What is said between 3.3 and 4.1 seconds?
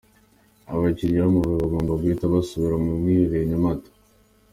i Nyamata.